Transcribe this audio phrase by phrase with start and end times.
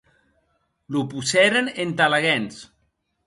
[0.95, 2.61] Lo possèren entà laguens.